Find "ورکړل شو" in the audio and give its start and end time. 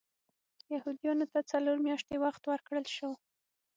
2.45-3.11